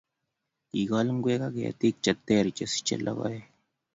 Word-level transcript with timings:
kikool 0.69 1.07
ngwek 1.15 1.41
ak 1.47 1.53
ketik 1.63 1.95
cheteer 2.03 2.45
chesichei 2.57 3.03
lokoek 3.05 3.43